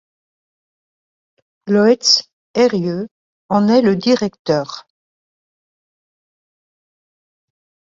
[1.67, 2.23] Loeiz
[2.55, 3.07] Herrieu
[3.49, 4.87] en est le directeur.